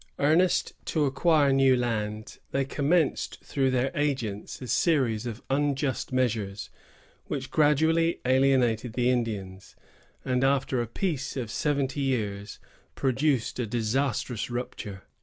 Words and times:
Earnest 0.17 0.73
to 0.85 1.05
acquire 1.05 1.53
new 1.53 1.77
lands, 1.77 2.39
they 2.49 2.65
commenced 2.65 3.39
through 3.43 3.69
their 3.69 3.91
agents 3.93 4.59
a 4.59 4.65
series 4.65 5.27
of 5.27 5.43
unjust 5.47 6.11
measures, 6.11 6.71
which 7.27 7.51
gradually 7.51 8.19
alienated 8.25 8.93
the 8.93 9.11
Indians, 9.11 9.75
and, 10.25 10.43
after 10.43 10.81
a 10.81 10.87
peace 10.87 11.37
of 11.37 11.51
seventy 11.51 12.01
years, 12.01 12.57
produced 12.95 13.59
a 13.59 13.67
disastrous 13.67 14.49
rupture. 14.49 15.03